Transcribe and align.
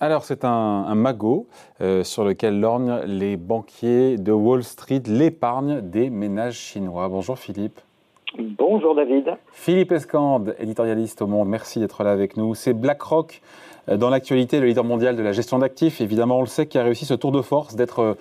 Alors 0.00 0.24
c'est 0.24 0.44
un, 0.44 0.92
magot 0.96 1.46
euh, 1.80 2.02
sur 2.02 2.24
lequel 2.24 2.58
lorgnent 2.58 3.02
les 3.06 3.36
banquiers 3.36 4.16
de 4.16 4.32
Wall 4.32 4.64
Street, 4.64 5.02
l'épargne 5.06 5.82
des 5.82 6.10
ménages 6.10 6.58
chinois. 6.58 7.08
Bonjour 7.08 7.38
Philippe. 7.38 7.78
Bonjour 8.36 8.96
David. 8.96 9.36
Philippe 9.52 9.92
Escande, 9.92 10.56
éditorialiste 10.58 11.22
au 11.22 11.28
Monde, 11.28 11.48
merci 11.48 11.78
d'être 11.78 12.02
là 12.02 12.10
avec 12.10 12.36
nous. 12.36 12.56
C'est 12.56 12.72
BlackRock 12.72 13.40
euh, 13.88 13.96
dans 13.96 14.10
l'actualité, 14.10 14.58
le 14.58 14.66
leader 14.66 14.82
mondial 14.82 15.14
de 15.14 15.22
la 15.22 15.30
gestion 15.30 15.60
d'actifs. 15.60 16.00
Évidemment, 16.00 16.38
on 16.38 16.42
le 16.42 16.48
sait, 16.48 16.66
qui 16.66 16.76
a 16.76 16.82
réussi 16.82 17.04
ce 17.04 17.14
tour 17.14 17.30
de 17.30 17.40
force 17.40 17.76
d'être 17.76 18.00
euh, 18.00 18.14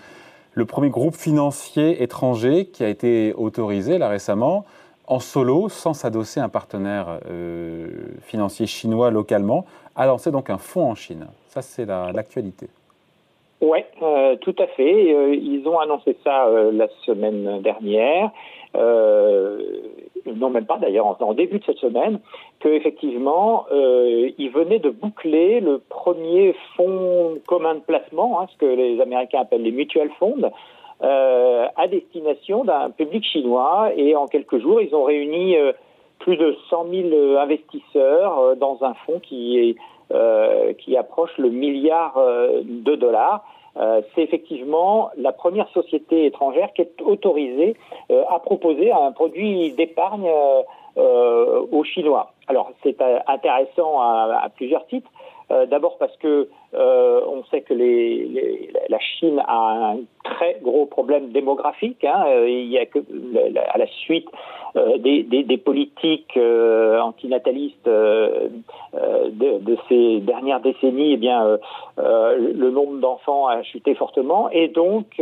le 0.53 0.65
premier 0.65 0.91
groupe 0.91 1.15
financier 1.15 2.03
étranger 2.03 2.67
qui 2.67 2.83
a 2.83 2.87
été 2.87 3.33
autorisé 3.33 3.97
là 3.97 4.09
récemment 4.09 4.63
en 5.07 5.19
solo, 5.19 5.69
sans 5.69 5.93
s'adosser 5.93 6.39
à 6.39 6.45
un 6.45 6.49
partenaire 6.49 7.19
financier 8.21 8.65
chinois 8.65 9.11
localement, 9.11 9.65
a 9.95 10.05
lancé 10.05 10.31
donc 10.31 10.49
un 10.49 10.57
fonds 10.57 10.89
en 10.89 10.95
Chine. 10.95 11.27
Ça, 11.47 11.61
c'est 11.61 11.85
l'actualité. 11.85 12.67
oui, 13.61 13.79
euh, 14.01 14.35
tout 14.37 14.55
à 14.59 14.67
fait. 14.67 15.13
Euh, 15.13 15.35
ils 15.35 15.67
ont 15.67 15.79
annoncé 15.79 16.17
ça 16.23 16.47
euh, 16.47 16.71
la 16.71 16.87
semaine 17.05 17.61
dernière. 17.61 18.31
non, 18.75 20.49
même 20.49 20.65
pas 20.65 20.77
d'ailleurs, 20.77 21.21
en, 21.21 21.33
début 21.33 21.59
de 21.59 21.63
cette 21.63 21.77
semaine, 21.77 22.19
qu'effectivement, 22.59 23.65
ils 23.71 24.49
venaient 24.49 24.79
de 24.79 24.89
boucler 24.89 25.59
le 25.59 25.77
premier 25.77 26.55
fonds 26.75 27.37
commun 27.45 27.75
de 27.75 27.81
placement, 27.81 28.41
hein, 28.41 28.47
ce 28.51 28.57
que 28.57 28.65
les 28.65 28.99
Américains 28.99 29.41
appellent 29.41 29.61
les 29.61 29.71
mutual 29.71 30.09
funds, 30.19 30.49
à 31.03 31.87
destination 31.87 32.63
d'un 32.63 32.89
public 32.89 33.23
chinois. 33.23 33.91
Et 33.95 34.15
en 34.15 34.27
quelques 34.27 34.59
jours, 34.59 34.81
ils 34.81 34.95
ont 34.95 35.03
réuni 35.03 35.55
plus 36.19 36.37
de 36.37 36.55
100 36.69 36.85
000 36.89 37.37
investisseurs 37.37 38.55
dans 38.55 38.83
un 38.83 38.93
fonds 39.05 39.19
qui 39.19 39.59
est 39.59 39.75
euh, 40.13 40.73
qui 40.73 40.95
approche 40.95 41.35
le 41.39 41.49
milliard 41.49 42.17
euh, 42.17 42.61
de 42.63 42.93
dollars. 42.93 43.43
Euh, 43.77 44.01
c'est 44.13 44.21
effectivement 44.21 45.09
la 45.17 45.31
première 45.31 45.67
société 45.69 46.25
étrangère 46.25 46.71
qui 46.73 46.83
est 46.83 47.01
autorisée 47.01 47.75
à 48.29 48.37
proposer 48.37 48.91
un 48.91 49.11
produit 49.11 49.71
d'épargne 49.71 50.29
aux 50.95 51.83
Chinois. 51.83 52.33
Alors 52.47 52.69
c'est 52.83 52.97
intéressant 53.25 54.01
à, 54.01 54.47
plusieurs 54.55 54.85
titres. 54.85 55.09
D'abord 55.49 55.97
parce 55.97 56.15
que 56.17 56.47
on 56.75 57.43
sait 57.51 57.61
que 57.61 57.73
la 57.73 58.99
Chine 58.99 59.41
a 59.47 59.91
un 59.91 59.97
très 60.23 60.57
gros 60.61 60.85
problème 60.85 61.29
démographique. 61.29 62.03
Hein. 62.03 62.23
Que 62.91 62.99
à 63.73 63.77
la 63.77 63.87
suite 63.87 64.27
euh, 64.75 64.97
des, 64.97 65.57
politiques 65.57 66.35
euh, 66.35 66.99
antinatalistes 66.99 67.87
euh, 67.87 68.49
de, 68.93 69.77
ces 69.87 70.19
dernières 70.21 70.61
décennies, 70.61 71.13
eh 71.13 71.17
bien, 71.17 71.57
le 71.97 72.69
nombre 72.71 72.99
d'enfants 72.99 73.47
a 73.47 73.61
chuté 73.63 73.93
fortement 73.93 74.49
et 74.49 74.67
donc, 74.67 75.21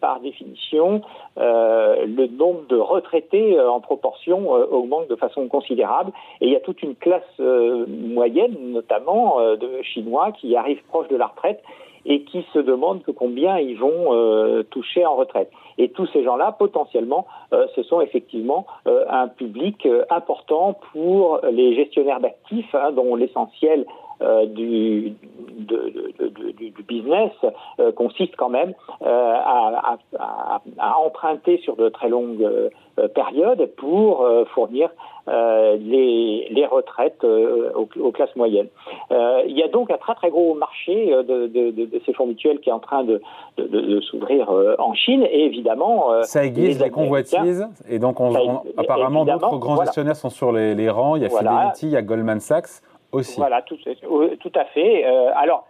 par 0.00 0.20
définition, 0.20 1.02
le 1.36 2.26
nombre 2.26 2.66
de 2.68 2.76
retraités 2.76 3.60
en 3.60 3.80
proportion 3.80 4.50
augmente 4.50 5.08
de 5.08 5.16
façon 5.16 5.46
considérable. 5.48 6.12
Et 6.40 6.46
il 6.46 6.52
y 6.52 6.56
a 6.56 6.60
toute 6.60 6.82
une 6.82 6.94
classe 6.94 7.38
moyenne, 7.38 8.56
notamment 8.72 9.38
de 9.40 9.82
Chinois, 9.82 10.32
qui 10.32 10.56
arrivent 10.56 10.82
proche 10.88 11.08
de 11.08 11.16
la 11.16 11.26
retraite 11.26 11.62
et 12.06 12.22
qui 12.22 12.46
se 12.52 12.58
demandent 12.58 13.02
combien 13.16 13.58
ils 13.58 13.76
vont 13.76 14.14
euh, 14.14 14.62
toucher 14.62 15.04
en 15.04 15.16
retraite. 15.16 15.50
Et 15.76 15.90
tous 15.90 16.06
ces 16.12 16.22
gens-là, 16.22 16.52
potentiellement, 16.52 17.26
euh, 17.52 17.66
ce 17.74 17.82
sont 17.82 18.00
effectivement 18.00 18.66
euh, 18.86 19.04
un 19.10 19.28
public 19.28 19.86
important 20.08 20.78
pour 20.92 21.40
les 21.50 21.74
gestionnaires 21.74 22.20
d'actifs, 22.20 22.74
hein, 22.74 22.92
dont 22.92 23.16
l'essentiel 23.16 23.86
du, 24.20 25.14
du, 25.58 26.84
business 26.88 27.32
consiste 27.96 28.34
quand 28.36 28.48
même 28.48 28.74
à, 29.04 29.98
à, 30.18 30.98
emprunter 30.98 31.58
sur 31.58 31.76
de 31.76 31.88
très 31.88 32.08
longues 32.08 32.48
périodes 33.14 33.70
pour 33.76 34.26
fournir 34.54 34.90
euh, 35.28 35.76
les, 35.80 36.46
les, 36.52 36.66
retraites 36.66 37.24
euh, 37.24 37.72
aux, 37.74 38.12
classes 38.12 38.36
moyennes. 38.36 38.68
Euh, 39.10 39.42
il 39.48 39.58
y 39.58 39.62
a 39.64 39.66
donc 39.66 39.90
un 39.90 39.96
très 39.96 40.14
très 40.14 40.30
gros 40.30 40.54
marché 40.54 41.10
de, 41.26 42.00
ces 42.06 42.12
fonds 42.12 42.26
mutuels 42.26 42.60
qui 42.60 42.68
est 42.70 42.72
en 42.72 42.78
train 42.78 43.02
de, 43.02 43.20
s'ouvrir 44.02 44.48
en 44.78 44.94
Chine 44.94 45.24
et 45.24 45.46
évidemment 45.46 46.22
ça 46.22 46.44
aiguise 46.44 46.80
les, 46.80 46.90
convoitises 46.90 47.66
et 47.88 47.98
donc 47.98 48.20
on, 48.20 48.62
apparemment 48.76 49.24
d'autres 49.24 49.58
grands 49.58 49.82
gestionnaires 49.82 50.14
sont 50.14 50.30
sur 50.30 50.52
les, 50.52 50.76
les 50.76 50.88
rangs. 50.88 51.16
Il 51.16 51.22
y 51.22 51.26
a 51.26 51.28
Fidelity, 51.28 51.86
il 51.86 51.90
y 51.90 51.96
a 51.96 52.02
Goldman 52.02 52.38
Sachs 52.38 52.82
Voilà, 53.36 53.62
tout, 53.62 53.76
tout 53.76 54.52
à 54.54 54.64
fait. 54.66 55.04
alors 55.04 55.66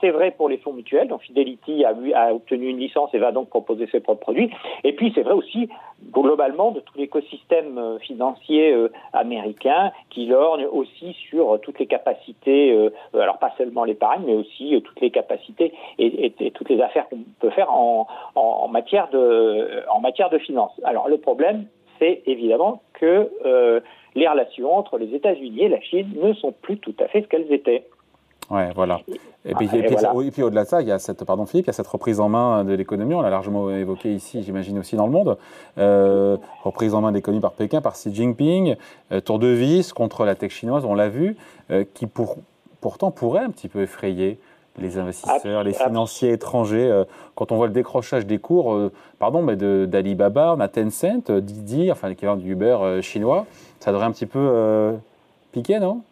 c'est 0.00 0.10
vrai 0.10 0.32
pour 0.32 0.48
les 0.48 0.58
fonds 0.58 0.72
mutuels, 0.72 1.08
donc 1.08 1.22
Fidelity 1.22 1.84
a, 1.84 2.34
obtenu 2.34 2.68
une 2.68 2.78
licence 2.78 3.10
et 3.14 3.18
va 3.18 3.32
donc 3.32 3.48
proposer 3.48 3.86
ses 3.90 4.00
propres 4.00 4.20
produits. 4.20 4.50
Et 4.84 4.92
puis 4.92 5.12
c'est 5.14 5.22
vrai 5.22 5.34
aussi 5.34 5.68
globalement 6.12 6.70
de 6.72 6.80
tout 6.80 6.94
l'écosystème 6.96 7.78
euh, 7.78 7.98
financier 7.98 8.72
euh, 8.72 8.90
américain 9.12 9.92
qui 10.08 10.26
lorgne 10.26 10.66
aussi 10.66 11.14
sur 11.28 11.60
toutes 11.60 11.78
les 11.78 11.86
capacités, 11.86 12.72
euh, 12.72 12.90
alors 13.14 13.38
pas 13.38 13.52
seulement 13.58 13.84
l'épargne, 13.84 14.22
mais 14.26 14.34
aussi 14.34 14.80
toutes 14.84 15.00
les 15.00 15.10
capacités 15.10 15.72
et, 15.98 16.32
toutes 16.54 16.70
les 16.70 16.80
affaires 16.80 17.08
qu'on 17.08 17.20
peut 17.38 17.50
faire 17.50 17.72
en, 17.72 18.06
en, 18.34 18.68
matière 18.68 19.08
de 19.10 19.84
en 19.92 20.00
matière 20.00 20.30
de 20.30 20.38
finance. 20.38 20.72
Alors 20.84 21.08
le 21.08 21.18
problème, 21.18 21.66
c'est 22.00 22.22
évidemment 22.26 22.82
que 22.94 23.30
les 24.16 24.26
relations 24.26 24.76
entre 24.76 24.98
les 24.98 25.14
États-Unis 25.14 25.62
et 25.62 25.68
la 25.68 25.80
Chine 25.80 26.08
ne 26.20 26.32
sont 26.32 26.52
plus 26.52 26.78
tout 26.78 26.94
à 26.98 27.06
fait 27.06 27.22
ce 27.22 27.28
qu'elles 27.28 27.52
étaient. 27.52 27.84
Ouais, 28.50 28.70
voilà. 28.74 29.00
Et 29.44 29.54
puis, 29.54 29.68
puis, 29.68 30.42
au-delà 30.42 30.64
de 30.64 30.68
ça, 30.68 30.82
il 30.82 30.88
y 30.88 30.92
a 30.92 30.98
cette, 30.98 31.24
pardon 31.24 31.46
Philippe, 31.46 31.66
il 31.66 31.68
y 31.68 31.70
a 31.70 31.72
cette 31.72 31.86
reprise 31.86 32.20
en 32.20 32.28
main 32.28 32.64
de 32.64 32.74
l'économie, 32.74 33.14
on 33.14 33.22
l'a 33.22 33.30
largement 33.30 33.70
évoqué 33.70 34.12
ici, 34.12 34.42
j'imagine 34.42 34.78
aussi 34.78 34.96
dans 34.96 35.06
le 35.06 35.12
monde, 35.12 35.38
euh, 35.78 36.36
reprise 36.62 36.94
en 36.94 37.00
main 37.00 37.10
de 37.10 37.16
l'économie 37.16 37.40
par 37.40 37.52
Pékin, 37.52 37.80
par 37.80 37.94
Xi 37.94 38.12
Jinping, 38.12 38.76
euh, 39.12 39.20
tour 39.20 39.38
de 39.38 39.46
vis 39.46 39.92
contre 39.92 40.24
la 40.24 40.34
tech 40.34 40.50
chinoise, 40.50 40.84
on 40.84 40.94
l'a 40.94 41.08
vu, 41.08 41.36
euh, 41.70 41.84
qui 41.94 42.06
pour, 42.06 42.36
pourtant 42.80 43.12
pourrait 43.12 43.44
un 43.44 43.50
petit 43.50 43.68
peu 43.68 43.82
effrayer 43.82 44.38
les 44.80 44.98
investisseurs, 44.98 45.64
les 45.64 45.72
financiers 45.72 46.32
étrangers, 46.32 47.04
quand 47.34 47.52
on 47.52 47.56
voit 47.56 47.66
le 47.66 47.72
décrochage 47.72 48.26
des 48.26 48.38
cours, 48.38 48.76
pardon, 49.18 49.42
mais 49.42 49.56
d'Alibaba, 49.56 50.54
on 50.56 50.60
a 50.60 50.68
Tencent, 50.68 51.30
Didi, 51.30 51.90
enfin 51.90 52.08
l'équivalent 52.08 52.36
du 52.36 52.52
Uber 52.52 53.00
chinois, 53.02 53.46
ça 53.78 53.92
devrait 53.92 54.06
un 54.06 54.12
petit 54.12 54.26
peu 54.26 54.94
piquer, 55.52 55.78
non? 55.78 56.02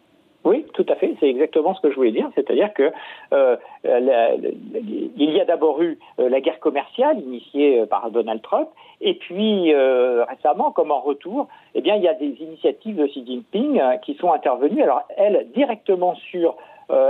Oui, 0.45 0.65
tout 0.73 0.85
à 0.87 0.95
fait. 0.95 1.15
C'est 1.19 1.29
exactement 1.29 1.75
ce 1.75 1.81
que 1.81 1.91
je 1.91 1.95
voulais 1.95 2.11
dire. 2.11 2.29
C'est-à-dire 2.33 2.73
que 2.73 2.91
euh, 3.33 3.57
il 3.83 5.31
y 5.31 5.39
a 5.39 5.45
d'abord 5.45 5.81
eu 5.81 5.99
euh, 6.19 6.29
la 6.29 6.39
guerre 6.39 6.59
commerciale 6.59 7.19
initiée 7.19 7.81
euh, 7.81 7.85
par 7.85 8.09
Donald 8.09 8.41
Trump, 8.41 8.69
et 9.01 9.15
puis 9.15 9.73
récemment, 9.73 10.71
comme 10.71 10.91
en 10.91 10.99
retour, 10.99 11.47
eh 11.73 11.81
bien, 11.81 11.95
il 11.95 12.03
y 12.03 12.07
a 12.07 12.13
des 12.13 12.35
initiatives 12.41 12.97
de 12.97 13.07
Xi 13.07 13.25
Jinping 13.25 13.81
qui 14.01 14.15
sont 14.15 14.33
intervenues. 14.33 14.81
Alors, 14.81 15.03
elles 15.15 15.47
directement 15.55 16.15
sur 16.15 16.57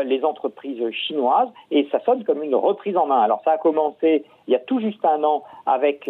les 0.06 0.24
entreprises 0.24 0.90
chinoises 0.92 1.50
et 1.72 1.88
ça 1.92 2.00
sonne 2.02 2.24
comme 2.24 2.44
une 2.44 2.56
reprise 2.56 2.98
en 2.98 3.06
main. 3.06 3.22
Alors 3.22 3.42
ça 3.46 3.52
a 3.52 3.58
commencé 3.58 4.26
il 4.48 4.52
y 4.52 4.56
a 4.56 4.60
tout 4.60 4.80
juste 4.80 5.04
un 5.06 5.24
an 5.24 5.44
avec 5.66 6.10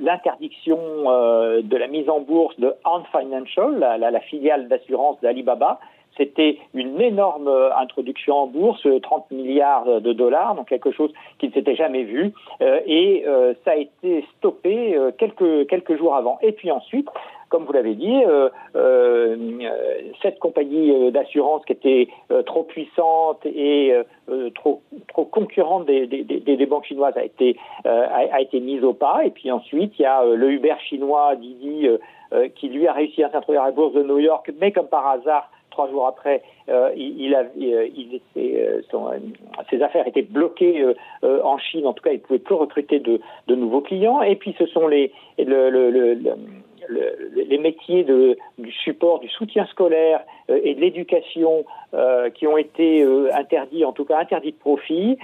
l'interdiction 0.00 0.76
de 0.76 1.76
la 1.76 1.86
mise 1.86 2.08
en 2.10 2.20
bourse 2.20 2.58
de 2.58 2.74
Ant 2.84 3.04
Financial, 3.04 3.78
la, 3.78 3.98
la 3.98 4.20
filiale 4.20 4.68
d'assurance 4.68 5.20
d'Alibaba, 5.20 5.78
c'était 6.16 6.58
une 6.74 7.00
énorme 7.00 7.48
euh, 7.48 7.74
introduction 7.76 8.34
en 8.36 8.46
bourse, 8.46 8.86
30 9.02 9.30
milliards 9.30 10.00
de 10.00 10.12
dollars, 10.12 10.54
donc 10.54 10.68
quelque 10.68 10.90
chose 10.90 11.12
qui 11.38 11.48
ne 11.48 11.52
s'était 11.52 11.74
jamais 11.74 12.02
vu. 12.02 12.32
Euh, 12.60 12.80
et 12.86 13.24
euh, 13.26 13.54
ça 13.64 13.72
a 13.72 13.76
été 13.76 14.24
stoppé 14.36 14.98
quelques, 15.18 15.66
quelques 15.68 15.96
jours 15.96 16.14
avant. 16.14 16.38
Et 16.42 16.52
puis 16.52 16.70
ensuite, 16.70 17.08
comme 17.52 17.64
vous 17.64 17.72
l'avez 17.72 17.94
dit, 17.94 18.22
cette 20.22 20.38
compagnie 20.38 21.12
d'assurance 21.12 21.62
qui 21.66 21.72
était 21.74 22.08
trop 22.46 22.62
puissante 22.62 23.44
et 23.44 23.94
trop, 24.54 24.80
concurrente 25.12 25.84
des, 25.86 26.66
banques 26.66 26.86
chinoises 26.86 27.16
a 27.16 27.24
été, 27.24 28.60
mise 28.60 28.82
au 28.82 28.94
pas. 28.94 29.24
Et 29.24 29.30
puis 29.30 29.50
ensuite, 29.50 29.92
il 29.98 30.02
y 30.02 30.06
a 30.06 30.24
le 30.24 30.50
Uber 30.50 30.76
chinois, 30.88 31.36
Didi, 31.36 31.86
qui 32.54 32.68
lui 32.68 32.88
a 32.88 32.94
réussi 32.94 33.22
à 33.22 33.30
s'introduire 33.30 33.62
à 33.62 33.66
la 33.66 33.72
bourse 33.72 33.92
de 33.92 34.02
New 34.02 34.18
York, 34.18 34.50
mais 34.58 34.72
comme 34.72 34.88
par 34.88 35.06
hasard, 35.06 35.50
trois 35.72 35.90
jours 35.90 36.06
après, 36.06 36.42
euh, 36.68 36.90
euh, 36.94 38.80
ses 39.70 39.82
affaires 39.82 40.06
étaient 40.06 40.22
bloquées 40.22 40.80
euh, 41.24 41.42
en 41.42 41.58
Chine. 41.58 41.86
En 41.86 41.92
tout 41.92 42.04
cas, 42.04 42.10
il 42.10 42.18
ne 42.18 42.20
pouvait 42.20 42.38
plus 42.38 42.54
recruter 42.54 43.00
de, 43.00 43.20
nouveaux 43.48 43.80
clients. 43.80 44.22
Et 44.22 44.36
puis, 44.36 44.54
ce 44.58 44.66
sont 44.66 44.86
les, 44.86 45.10
le, 45.38 45.70
le, 45.70 45.90
le, 45.90 46.36
les 46.88 47.58
métiers 47.58 48.04
de, 48.04 48.36
du 48.58 48.72
support, 48.72 49.20
du 49.20 49.28
soutien 49.28 49.66
scolaire 49.66 50.20
et 50.48 50.74
de 50.74 50.80
l'éducation 50.80 51.64
qui 52.34 52.46
ont 52.46 52.56
été 52.56 53.04
interdits, 53.32 53.84
en 53.84 53.92
tout 53.92 54.04
cas 54.04 54.18
interdits 54.18 54.52
de 54.52 54.56
profit. 54.56 55.18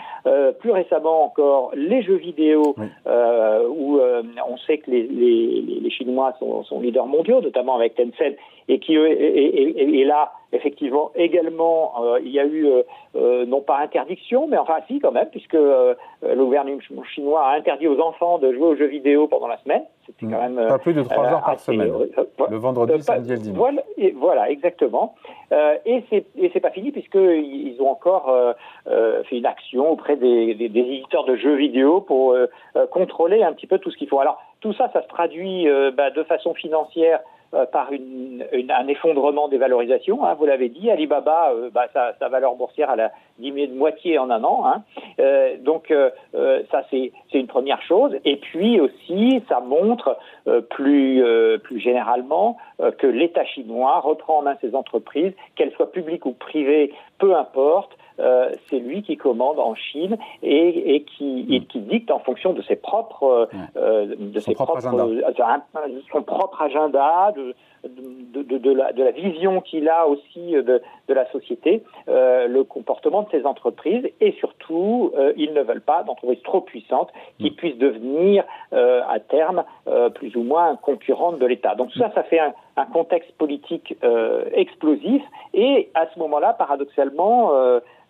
plus 0.60 0.70
récemment 0.70 1.24
encore, 1.24 1.72
les 1.74 2.02
jeux 2.02 2.16
vidéo, 2.16 2.76
où 3.06 4.00
on 4.00 4.56
sait 4.66 4.78
que 4.78 4.90
les, 4.90 5.02
les, 5.02 5.80
les 5.80 5.90
Chinois 5.90 6.34
sont, 6.38 6.62
sont, 6.64 6.80
leaders 6.80 7.06
mondiaux, 7.06 7.40
notamment 7.40 7.76
avec 7.76 7.94
Tencent, 7.94 8.36
et 8.68 8.78
qui 8.78 8.94
et, 8.94 8.98
et, 8.98 10.00
et 10.00 10.04
là 10.04 10.32
effectivement, 10.52 11.10
également, 11.14 11.92
euh, 12.02 12.20
il 12.22 12.30
y 12.30 12.40
a 12.40 12.44
eu, 12.44 12.66
euh, 12.66 12.82
euh, 13.16 13.46
non 13.46 13.60
pas 13.60 13.78
interdiction, 13.78 14.46
mais 14.48 14.56
enfin 14.56 14.76
si 14.86 14.98
quand 14.98 15.12
même, 15.12 15.28
puisque 15.30 15.54
le 15.54 15.96
gouvernement 16.36 16.80
chinois 17.14 17.46
a 17.46 17.56
interdit 17.56 17.88
aux 17.88 18.00
enfants 18.00 18.38
de 18.38 18.52
jouer 18.52 18.66
aux 18.66 18.76
jeux 18.76 18.86
vidéo 18.86 19.28
pendant 19.28 19.48
la 19.48 19.58
semaine. 19.58 19.82
C'était 20.06 20.32
quand 20.32 20.40
même... 20.40 20.68
Pas 20.68 20.78
plus 20.78 20.94
de 20.94 21.02
trois 21.02 21.26
heures 21.26 21.44
par 21.44 21.60
semaine. 21.60 21.92
le 22.50 22.56
vendredi, 22.56 23.02
samedi 23.02 23.32
et 23.32 23.36
le 23.36 23.42
dimanche. 23.42 23.58
Voilà, 23.58 23.82
et, 23.98 24.10
voilà 24.12 24.50
exactement. 24.50 25.14
et 25.52 26.02
c'est 26.10 26.60
pas 26.60 26.70
fini, 26.70 26.92
puisqu'ils 26.92 27.76
ont 27.80 27.90
encore 27.90 28.34
fait 28.86 29.36
une 29.36 29.46
action 29.46 29.90
auprès 29.90 30.16
des, 30.16 30.54
des, 30.54 30.68
des, 30.68 30.80
éditeurs 30.80 31.24
de 31.24 31.36
jeux 31.36 31.56
vidéo 31.56 32.00
pour 32.00 32.34
contrôler 32.90 33.42
un 33.42 33.52
petit 33.52 33.66
peu 33.66 33.78
tout 33.78 33.90
ce 33.90 33.98
qu'il 33.98 34.08
faut. 34.08 34.20
Alors, 34.20 34.40
tout 34.60 34.72
ça, 34.72 34.88
ça 34.92 35.02
se 35.02 35.08
traduit 35.08 35.68
bah, 35.94 36.10
de 36.10 36.22
façon 36.22 36.54
financière 36.54 37.20
euh, 37.20 37.22
par 37.72 37.92
une, 37.92 38.44
un 38.52 38.86
effondrement 38.88 39.48
des 39.48 39.58
valorisations. 39.58 40.24
Hein, 40.24 40.34
vous 40.34 40.46
l'avez 40.46 40.68
dit, 40.68 40.90
Alibaba, 40.90 41.52
euh, 41.52 41.70
bah, 41.72 41.86
sa, 41.92 42.14
sa, 42.18 42.28
valeur 42.28 42.54
boursière 42.54 42.90
elle 42.92 43.00
a 43.00 43.12
diminué 43.38 43.66
de 43.68 43.74
moitié 43.74 44.18
en 44.18 44.30
un 44.30 44.44
an. 44.44 44.64
Hein. 44.66 44.82
Euh, 45.18 45.56
donc 45.58 45.90
euh, 45.90 46.10
ça 46.70 46.82
c'est 46.90 47.12
une 47.32 47.46
première 47.46 47.82
chose. 47.82 48.12
Et 48.24 48.36
puis 48.36 48.80
aussi, 48.80 49.42
ça 49.48 49.60
montre 49.60 50.18
plus 50.70 51.22
plus 51.62 51.80
généralement 51.80 52.56
que 52.98 53.06
l'État 53.06 53.44
chinois 53.44 54.00
reprend 54.00 54.38
en 54.38 54.42
main 54.42 54.56
ses 54.60 54.74
entreprises, 54.74 55.32
qu'elles 55.56 55.72
soient 55.72 55.92
publiques 55.92 56.26
ou 56.26 56.32
privées, 56.32 56.92
peu 57.18 57.36
importe. 57.36 57.92
Euh, 58.20 58.50
c'est 58.68 58.78
lui 58.78 59.02
qui 59.02 59.16
commande 59.16 59.58
en 59.58 59.74
Chine 59.74 60.16
et, 60.42 60.94
et, 60.94 61.02
qui, 61.04 61.46
et, 61.50 61.60
qui, 61.60 61.80
dicte 61.80 62.10
en 62.10 62.18
fonction 62.18 62.52
de 62.52 62.62
ses 62.62 62.76
propres, 62.76 63.48
euh, 63.76 64.14
de 64.18 64.40
son 64.40 64.50
ses 64.50 64.54
propres, 64.54 64.78
agenda. 64.78 65.04
Euh, 65.04 65.88
son 66.10 66.22
propre 66.22 66.62
agenda, 66.62 67.32
de, 67.36 67.54
de, 67.84 68.42
de, 68.42 68.58
de, 68.58 68.72
la, 68.72 68.92
de 68.92 69.02
la, 69.02 69.10
vision 69.12 69.60
qu'il 69.60 69.88
a 69.88 70.06
aussi 70.06 70.52
de, 70.52 70.80
la 71.08 71.30
société, 71.30 71.82
euh, 72.08 72.48
le 72.48 72.64
comportement 72.64 73.22
de 73.22 73.28
ces 73.30 73.46
entreprises 73.46 74.08
et 74.20 74.32
surtout, 74.32 75.12
euh, 75.16 75.32
ils 75.36 75.52
ne 75.52 75.62
veulent 75.62 75.80
pas 75.80 76.02
d'entreprises 76.02 76.42
trop 76.42 76.60
puissantes 76.60 77.10
qui 77.38 77.50
mm. 77.50 77.54
puissent 77.54 77.78
devenir 77.78 78.44
euh, 78.72 79.02
à 79.08 79.20
terme 79.20 79.64
plus 80.14 80.36
ou 80.36 80.42
moins 80.42 80.76
concurrentes 80.76 81.38
de 81.38 81.46
l'État. 81.46 81.74
Donc 81.74 81.90
ça, 81.92 82.10
ça 82.14 82.22
fait 82.22 82.38
un, 82.38 82.52
un 82.78 82.86
contexte 82.86 83.32
politique 83.32 83.96
explosif 84.52 85.22
et 85.54 85.90
à 85.94 86.06
ce 86.12 86.18
moment-là, 86.18 86.52
paradoxalement, 86.52 87.52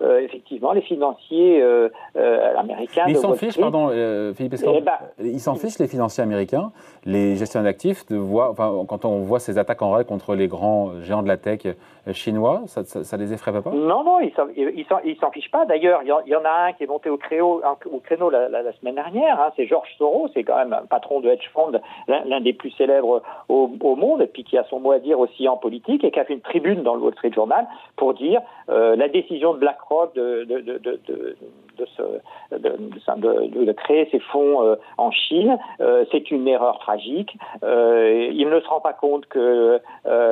euh, 0.00 0.20
effectivement, 0.20 0.70
les 0.70 0.80
financiers 0.80 1.60
euh, 1.60 1.88
euh, 2.16 2.56
américains. 2.56 3.06
ils 3.08 3.16
s'en 3.16 3.34
fichent, 3.34 3.58
pardon, 3.58 3.88
Philippe 4.32 4.54
eh 4.62 4.80
ben, 4.80 4.92
ils 5.18 5.40
s'en 5.40 5.56
fichent, 5.56 5.80
les 5.80 5.88
financiers 5.88 6.22
américains, 6.22 6.70
les 7.04 7.34
gestionnaires 7.34 7.72
d'actifs, 7.72 8.06
de 8.06 8.16
voir, 8.16 8.52
enfin, 8.52 8.72
quand 8.88 9.04
on 9.04 9.22
voit 9.22 9.40
ces 9.40 9.58
attaques 9.58 9.82
en 9.82 9.90
règle 9.90 10.08
contre 10.08 10.36
les 10.36 10.46
grands 10.46 11.02
géants 11.02 11.24
de 11.24 11.28
la 11.28 11.36
tech 11.36 11.66
chinois, 12.12 12.62
ça, 12.66 12.84
ça, 12.84 13.16
les 13.16 13.32
effraie 13.32 13.50
pas? 13.60 13.70
Non, 13.70 14.04
non, 14.04 14.20
ils 14.20 15.16
s'en 15.20 15.30
fichent 15.32 15.50
pas. 15.50 15.66
D'ailleurs, 15.66 16.02
il 16.04 16.30
y, 16.30 16.36
en 16.36 16.44
a 16.44 16.68
un 16.68 16.72
qui 16.74 16.84
est 16.84 16.86
monté 16.86 17.10
au, 17.10 17.16
créneau, 17.16 17.60
au 17.90 17.98
créneau 17.98 18.30
la, 18.30 18.72
semaine 18.74 18.94
dernière, 18.94 19.40
hein, 19.40 19.50
c'est 19.56 19.66
Georges 19.66 19.96
Soros, 19.98 20.28
c'est 20.32 20.44
quand 20.44 20.58
même 20.58 20.74
un 20.74 20.86
patron 20.86 21.18
de 21.18 21.28
hedge 21.28 21.48
fund, 21.52 21.80
l'un 22.06 22.40
des 22.40 22.52
plus 22.52 22.70
célèbres 22.70 23.22
au, 23.48 23.68
au, 23.80 23.96
monde, 23.96 24.22
et 24.22 24.28
puis 24.28 24.44
qui 24.44 24.57
a 24.58 24.64
son 24.64 24.80
mot 24.80 24.92
à 24.92 24.98
dire 24.98 25.18
aussi 25.18 25.48
en 25.48 25.56
politique, 25.56 26.04
et 26.04 26.10
qui 26.10 26.20
a 26.20 26.24
fait 26.24 26.34
une 26.34 26.40
tribune 26.40 26.82
dans 26.82 26.94
le 26.94 27.00
Wall 27.00 27.14
Street 27.14 27.32
Journal 27.34 27.66
pour 27.96 28.14
dire 28.14 28.40
la 28.68 29.08
décision 29.08 29.54
de 29.54 29.58
BlackRock 29.58 30.14
de, 30.14 31.36
de, 31.78 33.72
créer 33.72 34.08
ces 34.10 34.18
fonds 34.18 34.62
euh, 34.62 34.76
en 34.96 35.10
Chine. 35.10 35.58
Euh, 35.80 36.04
c'est 36.10 36.30
une 36.30 36.48
erreur 36.48 36.78
tragique. 36.78 37.36
Euh, 37.62 38.30
il 38.32 38.48
ne 38.48 38.60
se 38.60 38.68
rend 38.68 38.80
pas 38.80 38.92
compte 38.92 39.26
que 39.26 39.80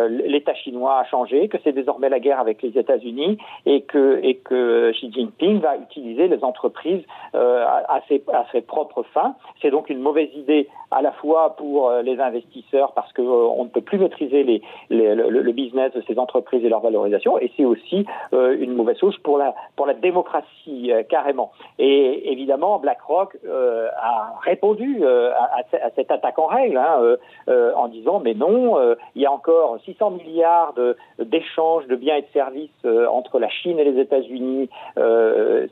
l'État 0.08 0.54
chinois 0.54 0.98
a 0.98 1.04
changé, 1.04 1.48
que 1.48 1.58
c'est 1.62 1.72
désormais 1.72 2.08
la 2.08 2.20
guerre 2.20 2.40
avec 2.40 2.62
les 2.62 2.76
États-Unis 2.78 3.38
et 3.64 3.82
que, 3.82 4.20
Xi 4.92 5.12
Jinping 5.12 5.60
va 5.60 5.76
utiliser 5.76 6.28
les 6.28 6.42
entreprises 6.44 7.02
à, 7.34 8.00
ses, 8.08 8.22
propres 8.62 9.02
fins. 9.14 9.34
C'est 9.60 9.70
donc 9.70 9.90
une 9.90 10.00
mauvaise 10.00 10.30
idée 10.34 10.68
à 10.90 11.02
la 11.02 11.12
fois 11.12 11.56
pour 11.56 11.90
les 12.02 12.18
investisseurs 12.20 12.92
parce 12.92 13.12
qu'on 13.12 13.64
ne 13.64 13.68
peut 13.68 13.80
plus 13.80 13.98
maîtriser 13.98 14.62
le, 14.90 15.52
business 15.52 15.92
de 15.92 16.02
ces 16.06 16.18
entreprises 16.18 16.64
et 16.64 16.68
leur 16.68 16.80
valorisation, 16.80 17.38
et 17.38 17.50
c'est 17.56 17.64
aussi 17.64 18.06
une 18.32 18.74
mauvaise 18.74 18.98
chose 18.98 19.16
pour 19.18 19.38
la, 19.38 19.54
pour 19.76 19.86
la 19.86 19.94
démocratie 19.94 20.90
carrément. 21.08 21.35
Et 21.78 22.32
évidemment, 22.32 22.78
BlackRock 22.78 23.36
euh, 23.46 23.88
a 23.96 24.38
répondu 24.42 25.00
euh, 25.02 25.32
à, 25.32 25.90
cette 25.94 26.10
attaque 26.10 26.38
en 26.38 26.46
règle 26.46 26.76
hein, 26.76 27.16
euh, 27.48 27.72
en 27.74 27.88
disant 27.88 28.20
mais 28.20 28.34
non, 28.34 28.76
il 29.14 29.22
y 29.22 29.26
a 29.26 29.32
encore 29.32 29.78
600 29.84 30.10
milliards 30.10 30.74
d'échanges 31.18 31.86
de, 31.86 31.96
biens 31.96 32.16
et 32.16 32.22
de 32.22 32.26
services 32.32 32.70
entre 33.10 33.38
la 33.38 33.48
Chine 33.48 33.78
et 33.78 33.84
les 33.84 34.00
États-Unis 34.00 34.68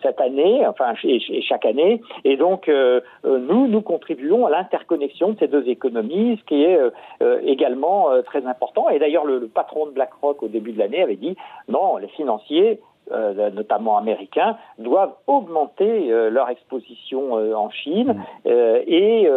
cette 0.03 0.21
année, 0.21 0.67
enfin 0.67 0.95
et, 1.05 1.21
chaque 1.43 1.65
année, 1.65 2.01
et 2.25 2.37
donc 2.37 2.71
nous 3.25 3.67
nous 3.67 3.83
contribuons 3.83 4.47
à 4.47 4.51
l'interconnexion 4.51 5.31
de 5.31 5.39
ces 5.39 5.49
deux 5.49 5.69
économies, 5.69 6.39
ce 6.41 6.45
qui 6.45 6.65
est 6.65 6.79
également 7.45 8.09
très 8.25 8.47
important. 8.47 8.89
Et 8.89 8.99
d'ailleurs, 8.99 9.25
le, 9.25 9.39
le 9.39 9.49
patron 9.49 9.87
de 9.87 9.93
BlackRock 9.93 10.43
au 10.43 10.49
début 10.49 10.73
de 10.73 10.79
l'année 10.79 11.03
avait 11.03 11.17
dit 11.17 11.37
non, 11.69 11.97
les 11.97 12.09
financiers 12.09 12.81
euh, 13.13 13.51
notamment 13.51 13.99
américains, 13.99 14.57
doivent 14.79 15.13
augmenter 15.27 16.11
euh, 16.11 16.31
leur 16.31 16.49
exposition 16.49 17.37
euh, 17.37 17.55
en 17.55 17.69
Chine 17.69 18.15
mm. 18.15 18.51
et, 18.87 19.29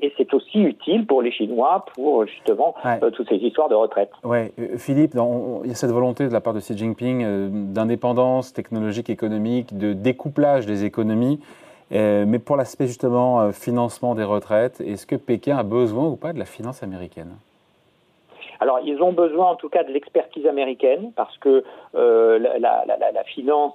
et, 0.00 0.12
c'est 0.16 0.32
aussi 0.32 0.60
utile 0.60 1.04
pour 1.04 1.20
les 1.20 1.32
Chinois 1.32 1.84
pour 1.94 2.24
justement 2.24 2.74
toutes 3.16 3.28
ces 3.28 3.36
histoires 3.36 3.68
de 3.68 3.74
retraite. 3.74 4.10
Ouais, 4.22 4.52
Philippe, 4.78 5.14
il 5.14 5.68
y 5.68 5.72
a 5.72 5.74
cette 5.74 5.90
volonté 5.90 6.28
de 6.28 6.32
la 6.32 6.40
part 6.40 6.54
de 6.54 6.60
Xi 6.60 6.76
Jinping 6.76 7.72
d'indépendance 7.72 8.52
technologique, 8.52 9.10
économique, 9.10 9.76
de 9.76 9.92
découplage 9.92 10.66
des 10.66 10.84
économies. 10.84 11.40
mais 11.90 12.38
pour 12.38 12.56
l'aspect 12.56 12.86
justement 12.86 13.50
financement 13.50 14.14
des 14.14 14.24
retraites, 14.24 14.80
est-ce 14.80 15.04
que 15.04 15.16
Pékin 15.16 15.56
a 15.58 15.64
besoin 15.64 16.06
ou 16.06 16.16
pas 16.16 16.32
de 16.32 16.38
la 16.38 16.44
finance 16.44 16.84
américaine? 16.84 17.34
Alors, 18.64 18.80
ils 18.82 19.02
ont 19.02 19.12
besoin 19.12 19.50
en 19.50 19.56
tout 19.56 19.68
cas 19.68 19.84
de 19.84 19.92
l'expertise 19.92 20.46
américaine 20.46 21.12
parce 21.16 21.36
que 21.36 21.64
euh, 21.94 22.38
la, 22.38 23.24
finance 23.24 23.74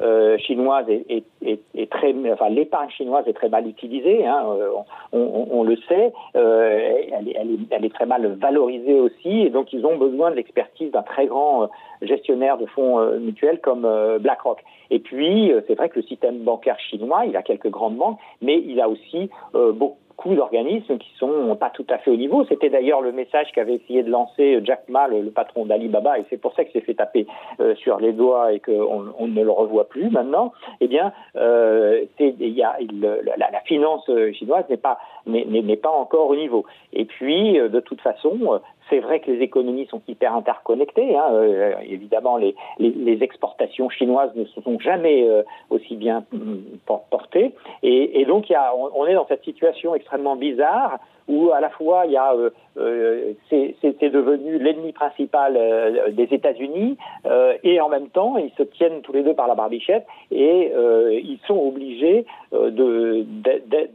euh, 0.00 0.38
chinoise 0.38 0.86
est, 0.88 1.90
très, 1.90 2.14
enfin 2.32 2.48
l'épargne 2.48 2.88
chinoise 2.88 3.28
est 3.28 3.34
très 3.34 3.50
mal 3.50 3.68
utilisée, 3.68 4.26
hein, 4.26 4.46
euh, 4.48 4.70
on, 5.12 5.62
le 5.62 5.76
sait, 5.88 6.14
elle, 6.32 7.84
est, 7.84 7.94
très 7.94 8.06
mal 8.06 8.38
valorisée 8.40 8.98
aussi, 8.98 9.42
et 9.42 9.50
donc 9.50 9.74
ils 9.74 9.84
ont 9.84 9.98
besoin 9.98 10.30
de 10.30 10.36
l'expertise 10.36 10.90
d'un 10.90 11.02
très 11.02 11.26
grand 11.26 11.68
gestionnaire 12.00 12.56
de 12.56 12.64
fonds 12.64 12.98
mutuels 13.18 13.60
comme 13.60 13.86
BlackRock. 14.20 14.64
Et 14.88 15.00
puis 15.00 15.52
c'est 15.66 15.74
vrai 15.74 15.90
que 15.90 15.96
le 15.96 16.06
système 16.06 16.38
bancaire 16.38 16.80
chinois, 16.80 17.26
il 17.26 17.36
a 17.36 17.42
quelques 17.42 17.68
grandes 17.68 17.96
banques, 17.96 18.18
mais 18.40 18.58
il 18.58 18.80
a 18.80 18.88
aussi 18.88 19.28
beaucoup 19.52 19.98
d'organismes 20.28 20.98
qui 20.98 21.10
sont 21.18 21.56
pas 21.56 21.70
tout 21.70 21.86
à 21.88 21.98
fait 21.98 22.10
au 22.10 22.16
niveau. 22.16 22.44
C'était 22.44 22.68
d'ailleurs 22.68 23.00
le 23.00 23.12
message 23.12 23.48
qu'avait 23.54 23.76
essayé 23.76 24.02
de 24.02 24.10
lancer 24.10 24.60
Jack 24.64 24.88
Ma, 24.88 25.08
le, 25.08 25.30
patron 25.30 25.64
d'Alibaba, 25.64 26.18
et 26.18 26.24
c'est 26.30 26.36
pour 26.36 26.54
ça 26.54 26.64
qu'il 26.64 26.72
s'est 26.72 26.86
fait 26.86 26.94
taper 26.94 27.26
euh, 27.60 27.74
sur 27.76 27.98
les 27.98 28.12
doigts 28.12 28.52
et 28.52 28.60
qu'on 28.60 29.06
on 29.18 29.26
ne 29.26 29.42
le 29.42 29.50
revoit 29.50 29.88
plus 29.88 30.10
maintenant. 30.10 30.52
Eh 30.80 30.88
bien, 30.88 31.12
euh, 31.36 32.04
y 32.18 32.62
a, 32.62 32.76
la, 33.00 33.50
la, 33.50 33.60
finance 33.60 34.10
chinoise 34.32 34.64
n'est 34.68 34.76
pas 34.76 34.98
n'est 35.26 35.76
pas 35.76 35.90
encore 35.90 36.30
au 36.30 36.36
niveau. 36.36 36.64
Et 36.92 37.04
puis, 37.04 37.58
euh, 37.58 37.68
de 37.68 37.80
toute 37.80 38.00
façon, 38.00 38.60
c'est 38.88 39.00
vrai 39.00 39.20
que 39.20 39.30
les 39.30 39.42
économies 39.42 39.86
sont 39.86 40.02
hyper 40.08 40.34
interconnectées. 40.34 41.16
Hein. 41.16 41.28
Euh, 41.32 41.74
évidemment, 41.82 42.36
les, 42.36 42.54
exportations 43.22 43.90
chinoises 43.90 44.30
ne 44.34 44.44
se 44.44 44.60
sont 44.62 44.78
jamais 44.78 45.28
euh, 45.28 45.42
aussi 45.68 45.96
bien 45.96 46.24
mm, 46.32 46.56
portées. 47.10 47.52
Et, 47.82 48.24
donc, 48.24 48.52
on, 48.94 49.06
est 49.06 49.14
dans 49.14 49.26
cette 49.26 49.44
situation 49.44 49.94
extrêmement 49.94 50.36
bizarre 50.36 50.98
où 51.28 51.52
à 51.52 51.60
la 51.60 51.70
fois 51.70 52.04
euh, 52.06 52.50
c'est 53.48 54.10
devenu 54.10 54.58
l'ennemi 54.58 54.92
principal 54.92 55.58
des 56.12 56.24
États-Unis 56.24 56.96
et 57.62 57.80
en 57.80 57.88
même 57.88 58.08
temps 58.08 58.36
ils 58.36 58.50
se 58.56 58.64
tiennent 58.64 59.00
tous 59.02 59.12
les 59.12 59.22
deux 59.22 59.34
par 59.34 59.46
la 59.46 59.54
barbichette 59.54 60.06
et 60.32 60.72
ils 61.22 61.38
sont 61.46 61.56
obligés 61.56 62.26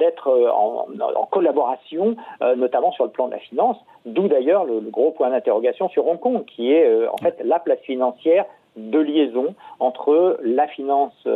d'être 0.06 0.30
en, 0.30 0.88
en, 1.00 1.26
collaboration, 1.26 2.16
notamment 2.58 2.92
sur 2.92 3.06
le 3.06 3.12
plan 3.12 3.28
de 3.28 3.34
la 3.34 3.40
finance. 3.40 3.78
D'où 4.06 4.28
d'ailleurs 4.28 4.66
le, 4.66 4.80
le, 4.80 4.90
gros 4.90 5.12
point 5.12 5.30
d'interrogation 5.30 5.90
sur 5.90 6.08
Hong 6.08 6.20
Kong, 6.20 6.46
qui 6.46 6.72
est 6.72 7.08
en 7.08 7.18
fait 7.18 7.42
la 7.44 7.60
place 7.60 7.80
financière 7.80 8.46
de 8.76 9.00
liaison 9.00 9.56
entre 9.80 10.38
la 10.44 10.68
finance 10.68 11.28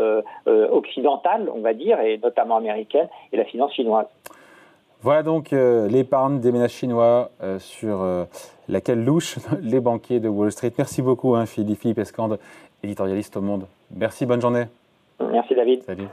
occidentale, 0.46 1.50
on 1.54 1.62
va 1.62 1.74
dire, 1.74 2.00
et 2.02 2.18
notamment 2.18 2.58
américaine, 2.58 3.08
et 3.32 3.38
la 3.38 3.46
finance 3.46 3.74
chinoise. 3.74 4.08
Voilà 5.02 5.24
donc 5.24 5.54
euh, 5.54 5.88
l'épargne 5.88 6.42
des 6.42 6.52
ménages 6.52 6.74
chinois 6.74 7.30
euh, 7.42 7.58
sur 7.58 8.02
euh, 8.02 8.26
laquelle 8.68 9.04
louchent 9.04 9.38
les 9.62 9.80
banquiers 9.80 10.20
de 10.20 10.28
Wall 10.28 10.52
Street. 10.52 10.74
Merci 10.78 11.02
beaucoup, 11.02 11.36
hein, 11.36 11.46
Philippe, 11.46 11.80
Philippe 11.80 12.00
Escande, 12.00 12.38
éditorialiste 12.84 13.38
au 13.38 13.42
Monde. 13.42 13.66
Merci, 13.96 14.26
bonne 14.26 14.42
journée. 14.42 14.66
Merci, 15.32 15.56
David. 15.56 15.84
Salut. 15.84 16.08